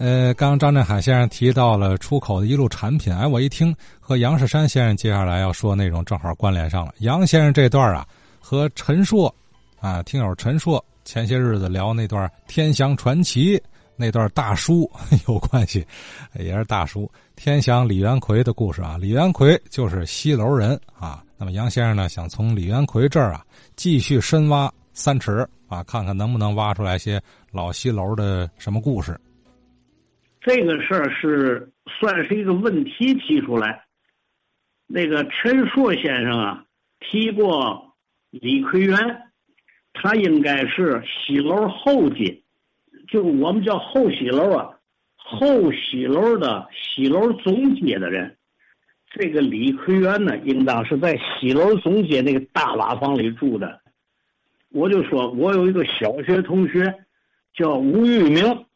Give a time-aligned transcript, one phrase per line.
[0.00, 6.94] 呃，刚张振海先生提到了出口的一路产品，哎，我一听和杨世山先生接下来要说内容正好关联上了。
[7.00, 8.08] 杨先生这段啊，
[8.40, 9.32] 和陈硕
[9.78, 13.58] 啊，听友陈硕前些日子聊那段《天祥传奇》
[13.94, 14.90] 那段大叔
[15.28, 15.86] 有关系，
[16.38, 17.06] 也是大叔
[17.36, 18.96] 天祥李元奎的故事啊。
[18.98, 21.22] 李元奎就是西楼人啊。
[21.36, 23.44] 那么杨先生呢，想从李元奎这儿啊
[23.76, 27.20] 继续深挖三尺啊，看看能不能挖出来些
[27.50, 29.20] 老西楼的什么故事。
[30.40, 33.84] 这个事儿是算是一个问题提出来。
[34.86, 36.64] 那个陈硕先生啊
[36.98, 37.94] 提过
[38.30, 38.96] 李奎元，
[39.92, 42.42] 他应该是西楼后街，
[43.08, 44.70] 就我们叫后西楼啊，
[45.16, 48.36] 后西楼的西楼中街的人。
[49.12, 53.80] 这个李奎元呢，应当是在西楼中街那个大瓦房里住的。
[54.70, 56.94] 我就说，我有一个小学同学
[57.54, 58.66] 叫吴玉明，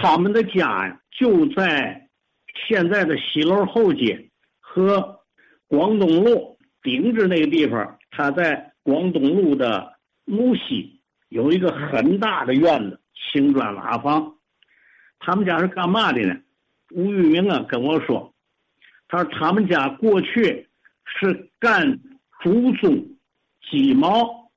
[0.00, 2.08] 他们的家呀就在
[2.66, 4.30] 现在的西楼后街
[4.60, 5.20] 和
[5.66, 7.98] 广东路顶着那个地方。
[8.10, 13.00] 他在广东路的路西有一个很大的院子，
[13.32, 14.36] 青砖瓦房。
[15.18, 16.36] 他们家是干嘛的呢？
[16.92, 18.32] 吴玉明啊跟我说。
[19.08, 20.68] 他说：“他们家过去
[21.04, 21.98] 是干
[22.40, 23.04] 竹宗、
[23.70, 24.50] 鸡毛，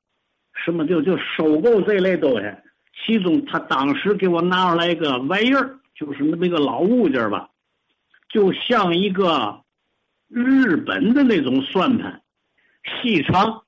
[0.54, 2.48] 什么就就收购这类东西。
[2.94, 7.50] 其中，他当时给我拿出来一个玩意儿，就是那么一个老物件吧，
[8.30, 9.62] 就像一个
[10.28, 12.22] 日本的那种算盘，
[13.02, 13.64] 细长，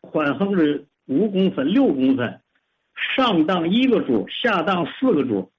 [0.00, 2.40] 宽横是五公分、六公分，
[3.16, 5.50] 上当一个珠，下当四个珠，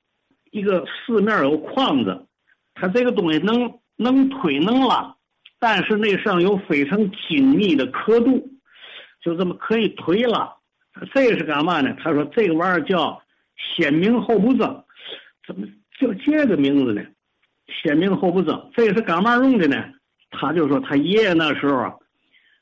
[0.52, 2.26] 一个四面有框子，
[2.74, 5.16] 它这个东西能。”能推能拉，
[5.60, 8.50] 但是那上有非常精密的刻度，
[9.22, 10.56] 就这么可以推拉。
[11.14, 11.96] 这个是干嘛呢？
[12.02, 13.22] 他说这个玩意儿叫
[13.56, 14.84] 先明后不增，
[15.48, 15.66] 怎么
[16.00, 17.02] 就这个名字呢？
[17.68, 19.84] 先明后不增，这个是干嘛用的呢？
[20.30, 22.02] 他就说他爷爷那时候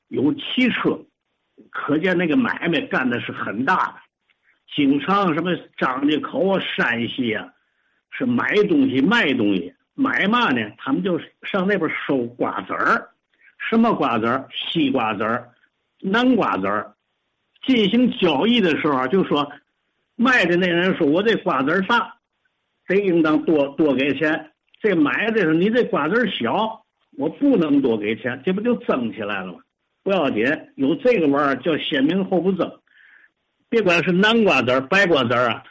[0.08, 1.00] 有汽车，
[1.72, 3.96] 可见那个买卖干的是很大的，
[4.76, 7.52] 经常什么张家口啊、山西啊，
[8.12, 9.74] 是买东西卖东西。
[9.96, 10.72] 买嘛呢？
[10.78, 13.10] 他们就上那边收瓜子儿，
[13.58, 14.48] 什么瓜子儿？
[14.54, 15.50] 西瓜子儿、
[16.00, 16.96] 南瓜子儿。
[17.66, 19.52] 进行交易的时候，就说
[20.16, 22.16] 卖的那人说：“我这瓜子大，
[22.88, 26.84] 得应当多多给钱。”这买的说：“你这瓜子小，
[27.18, 29.60] 我不能多给钱。”这不就争起来了吗？
[30.04, 32.80] 不要紧，有这个玩意儿叫先明后不争。
[33.70, 35.64] 别管是南瓜子儿、白瓜子儿啊，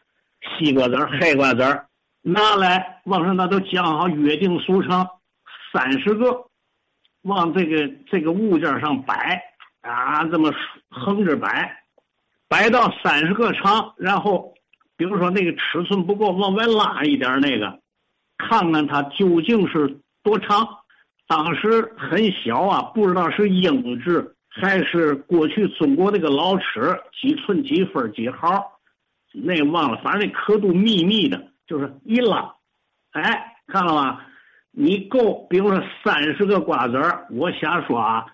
[0.58, 1.86] 西瓜子儿、黑瓜子儿。
[2.22, 5.08] 拿来往上，那都讲好约定俗成，
[5.72, 6.46] 三十个，
[7.22, 9.42] 往这个这个物件上摆
[9.82, 10.52] 啊，这么
[10.88, 11.82] 横着摆，
[12.48, 14.54] 摆到三十个长，然后
[14.96, 17.80] 比如说那个尺寸不够，往外拉一点那个，
[18.36, 20.66] 看看它究竟是多长。
[21.26, 28.78] 当时很小啊，不知道是英制还是过去中国那个老尺，几寸几分几毫，
[29.32, 31.48] 那忘了，反正那刻度密密的。
[31.66, 32.54] 就是一拉，
[33.10, 34.22] 哎，看了吗？
[34.70, 38.24] 你够，比如说三十个瓜子儿，我瞎说啊，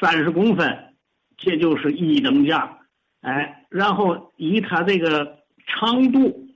[0.00, 0.94] 三十公分，
[1.36, 2.78] 这就是一等价，
[3.20, 6.46] 哎，然后以它这个长度，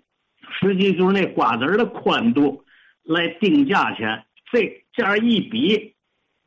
[0.61, 2.65] 实际就是那瓜子儿的宽度
[3.03, 5.95] 来定价钱，这价一比，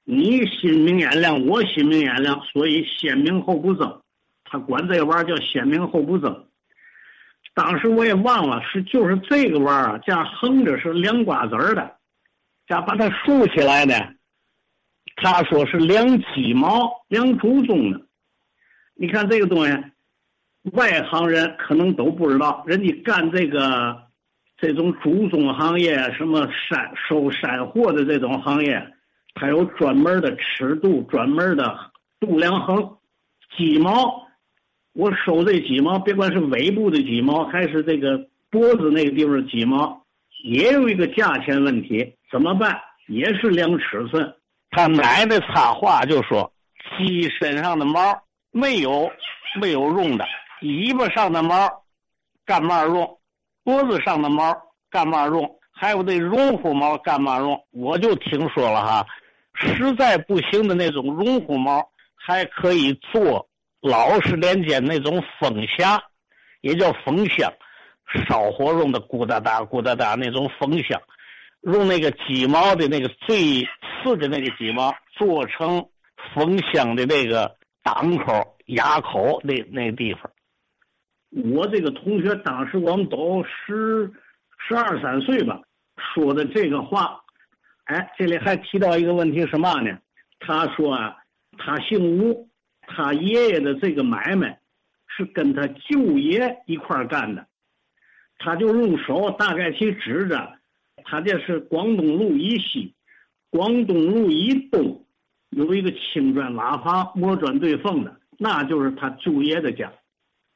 [0.04, 4.02] 你心明眼亮，我心明眼亮，所以先明后不增，
[4.44, 6.48] 他管这玩意叫先明后不增。
[7.54, 11.98] 当时我也忘了，是就是这个玩意儿，这样横着是凉瓜子儿的，
[12.66, 14.14] 这样把它竖起来的，
[15.18, 18.02] 他说是量鸡毛、量祖宗的。
[18.96, 19.72] 你看这个东西，
[20.74, 24.04] 外行人可能都不知道，人家干这个
[24.58, 28.88] 这种祖宗行业，什么山收山货的这种行业，
[29.34, 31.78] 它有专门的尺度、专门的
[32.20, 32.98] 度量衡，
[33.58, 34.28] 鸡毛。
[34.94, 40.06] 我收这鸡毛，别管是尾部的鸡毛，还是这个脖子那个地方的鸡毛，
[40.44, 42.78] 也有一个价钱问题，怎么办？
[43.08, 44.36] 也是量尺寸。
[44.72, 46.52] 他奶奶插话就说
[46.98, 48.20] ：“鸡身上的毛
[48.52, 49.12] 没有
[49.60, 50.26] 没有用的，
[50.62, 51.70] 尾巴上的毛
[52.46, 53.20] 干嘛用？
[53.64, 54.56] 脖子上的毛
[54.90, 55.60] 干嘛用？
[55.72, 57.64] 还有那绒虎毛干嘛用？
[57.72, 59.06] 我就听说了哈，
[59.54, 63.48] 实在不行的那种绒虎毛还可以做。”
[63.82, 66.00] 老式年间那种风匣，
[66.62, 67.52] 也叫风箱，
[68.28, 71.02] 烧火用的咕哒哒咕哒哒那种风箱，
[71.62, 73.64] 用那个鸡毛的那个最
[74.04, 75.86] 次的那个鸡毛做成
[76.34, 80.32] 封箱的那个档口、牙口那那地方。
[81.54, 84.12] 我这个同学当时我们都十
[84.68, 85.62] 十二三岁吧，
[85.96, 87.22] 说的这个话，
[87.86, 89.98] 哎，这里还提到一个问题，什么呢？
[90.40, 91.18] 他说啊，
[91.58, 92.50] 他姓吴，
[92.88, 94.60] 他爷爷的这个买卖
[95.08, 97.46] 是跟他舅爷一块干的，
[98.40, 100.58] 他就用手大概去指着，
[101.04, 102.94] 他这是广东路以西，
[103.50, 105.06] 广东路以东
[105.50, 109.92] 有一个青砖瓦房，磨砖对缝的，那就是他舅爷的家。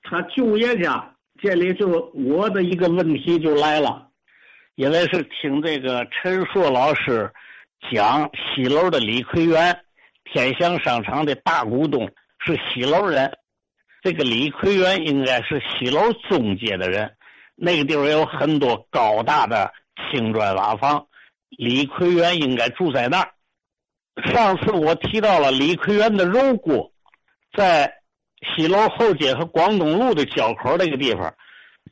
[0.04, 4.10] 他舅爷家这里就我的一个问题就来了，
[4.76, 7.32] 因为是听这个陈硕老师。
[7.92, 9.78] 讲西楼的李奎元，
[10.24, 12.10] 天祥商场的大股东
[12.40, 13.32] 是西楼人。
[14.02, 17.16] 这个李奎元应该是西楼中街的人。
[17.56, 19.72] 那个地方有很多高大的
[20.12, 21.08] 青砖瓦房，
[21.50, 23.34] 李奎元应该住在那儿。
[24.32, 26.92] 上次我提到了李奎元的肉锅，
[27.58, 27.94] 在
[28.56, 31.34] 西楼后街和广东路的交口那个地方，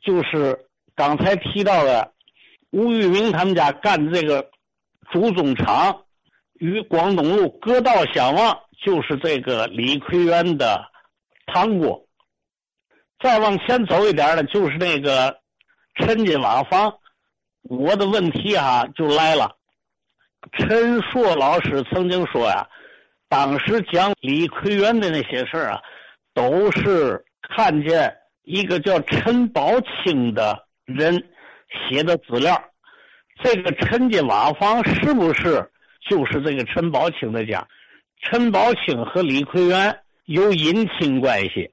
[0.02, 2.12] 就是刚才提到的
[2.70, 4.50] 吴玉明他们家干的这个。
[5.12, 6.06] 朱宗厂
[6.54, 10.82] 与广东路隔道相望，就是这个李奎元的
[11.46, 12.00] 堂哥。
[13.20, 15.38] 再往前走一点呢，就是那个
[15.94, 16.94] 陈家瓦房。
[17.64, 19.56] 我的问题啊就来了。
[20.52, 22.68] 陈硕老师曾经说呀，
[23.28, 25.80] 当时讲李奎元的那些事儿啊，
[26.34, 31.26] 都是看见一个叫陈宝清的人
[31.88, 32.62] 写的资料。
[33.42, 35.70] 这个陈家瓦房是不是
[36.08, 37.66] 就是这个陈宝清的家？
[38.20, 41.72] 陈宝清和李奎元有姻亲关系，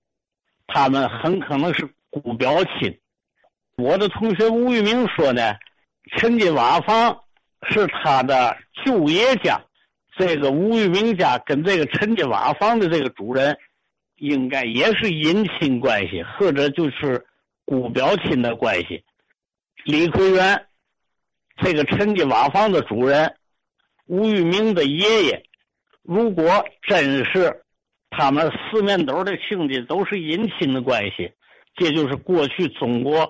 [0.68, 2.98] 他们很可能是姑表亲。
[3.76, 5.54] 我的同学吴玉明说呢，
[6.18, 7.22] 陈家瓦房
[7.70, 9.62] 是他的舅爷家，
[10.18, 13.58] 这个吴玉明家跟这个陈家瓦房的这个主人，
[14.18, 17.26] 应该也是姻亲关系，或者就是
[17.66, 19.04] 姑表亲的关系。
[19.86, 20.66] 李奎元。
[21.64, 23.36] 这个陈家瓦房的主人
[24.08, 25.44] 吴玉明的爷爷，
[26.02, 27.62] 如果真是
[28.10, 31.34] 他们四面斗的亲戚都是姻亲的关系，
[31.76, 33.30] 这就是过去中国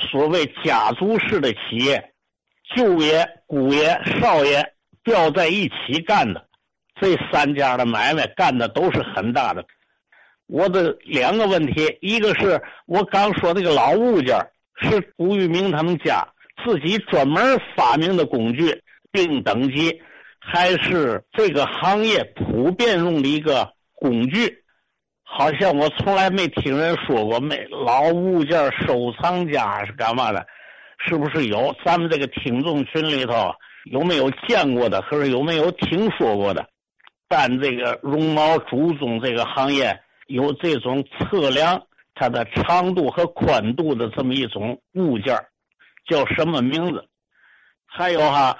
[0.00, 2.12] 所谓家族式的企业，
[2.74, 4.72] 舅爷、姑爷、少爷
[5.04, 6.46] 吊在一起干的，
[7.00, 9.64] 这三家的买卖干的都是很大的。
[10.46, 14.36] 我的两个问题，一个是我刚说那个老物件
[14.82, 16.26] 是吴玉明他们家。
[16.62, 19.98] 自己专门发明的工具并等级，
[20.38, 24.62] 还是这个行业普遍用的一个工具？
[25.32, 30.44] 好像我从来没听人说过，没老物件收藏家是干嘛的？
[30.98, 31.74] 是不是有？
[31.84, 33.54] 咱们这个听众群里头
[33.84, 36.68] 有没有见过的，或者有没有听说过的？
[37.28, 41.80] 干这个绒毛祖宗这个行业有这种测量
[42.16, 45.38] 它的长度和宽度的这么一种物件
[46.08, 47.04] 叫什么名字？
[47.86, 48.58] 还有哈，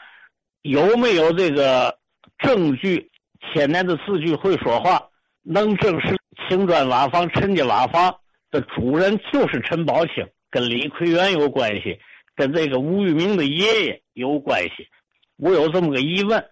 [0.62, 1.98] 有没有这个
[2.38, 3.10] 证据？
[3.52, 5.02] 千年的字句会说话，
[5.42, 6.16] 能证实
[6.50, 8.12] 青砖瓦房陈家瓦房
[8.50, 11.96] 的主人就是陈宝清，跟李奎元有关系，
[12.34, 14.88] 跟这个吴玉明的爷爷有关系。
[15.36, 16.44] 我有这么个疑问，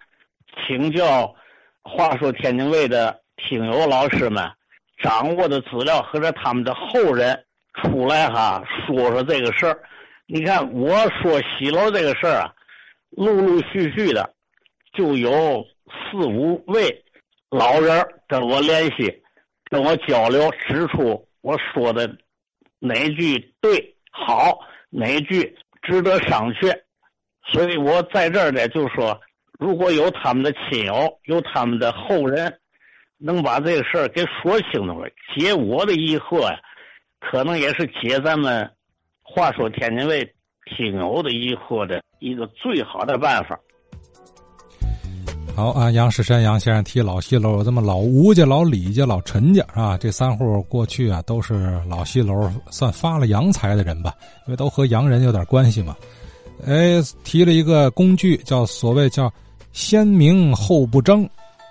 [0.54, 1.34] 请教
[1.82, 4.48] 话说天津卫的听友老师们，
[5.02, 7.44] 掌握的资料或者他们的后人
[7.82, 9.76] 出来哈，说说这个事儿。
[10.26, 12.54] 你看，我说西楼这个事儿啊，
[13.10, 14.32] 陆陆续续的
[14.92, 17.04] 就有四五位
[17.50, 19.22] 老人跟我联系，
[19.68, 22.16] 跟我交流，指出我说的
[22.78, 24.58] 哪句对好，
[24.90, 26.74] 哪句值得商榷。
[27.46, 29.20] 所以我在这儿呢，就说，
[29.58, 32.58] 如果有他们的亲友，有他们的后人，
[33.18, 36.58] 能把这个事儿给说清楚了，解我的疑惑呀，
[37.20, 38.70] 可能也是解咱们。
[39.30, 40.24] 话说天津卫
[40.64, 43.60] 听友的疑惑的一个最好的办法。
[45.58, 54.14] 好啊，杨世山杨先生提老西楼，有这么老吴家、老李家、老陈家啊，这三户过去啊都是老西楼算发了洋财的人吧，
[54.46, 55.96] 因为都和洋人有点关系嘛。
[56.64, 59.28] 哎，提了一个工具，叫所谓叫
[59.72, 61.28] 先明后不争，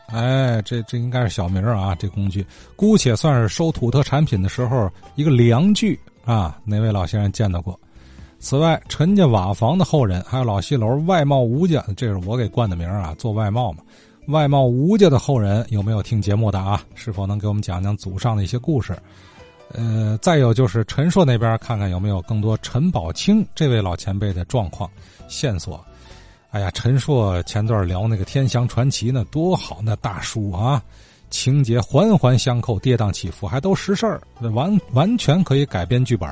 [0.07, 5.97] 哎，这这应该是小名啊，这工具姑且算是收土特产品的时候一个良具。
[6.25, 7.79] 啊，哪位老先生见到过？
[8.39, 13.79] 此外，陈家瓦房的后人，还有老戏楼外贸吴家，这是我给冠的名啊，做外贸嘛。
[14.27, 16.81] 外贸吴家的后人有没有听节目的啊？
[16.95, 18.95] 是否能给我们讲讲祖上的一些故事？
[19.73, 24.89] 呃，再有就是陈硕那边，看看有没有更多陈宝清这位老前辈的状况
[25.27, 25.83] 线索。
[26.51, 30.81] 哎呀，陈硕前段聊那个《天祥传奇》呢，多好那大叔啊！
[31.29, 34.21] 情节环环相扣，跌宕起伏，还都实事儿，
[34.53, 36.29] 完完全可以改编剧本